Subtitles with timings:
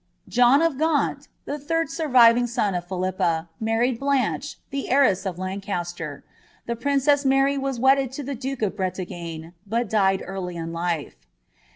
[0.27, 6.23] John of Gaunt, (he third enrvivjng son of Phflippa, mamed Rlaneba, the heiress of Lancaster;
[6.65, 11.27] the princess Mary was wedded lo the dtke rf Rreiagne, but died early in life.